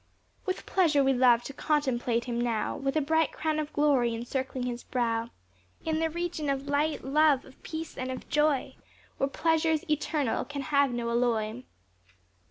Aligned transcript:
With 0.47 0.65
pleasure 0.65 1.03
we 1.03 1.13
love 1.13 1.43
to 1.43 1.53
contemplate 1.53 2.25
him 2.25 2.41
now, 2.41 2.75
With 2.75 2.95
a 2.95 3.01
bright 3.01 3.31
crown 3.31 3.59
of 3.59 3.71
Glory, 3.71 4.15
encircling 4.15 4.63
his 4.65 4.83
brow, 4.83 5.29
In 5.85 5.99
the 5.99 6.09
region 6.09 6.49
of 6.49 6.65
light, 6.67 7.03
love, 7.05 7.45
peace, 7.61 7.95
and 7.99 8.09
of 8.11 8.27
joy, 8.27 8.75
Where 9.19 9.29
pleasures 9.29 9.87
eternal 9.87 10.43
can 10.43 10.63
have 10.63 10.91
no 10.91 11.11
alloy. 11.11 11.61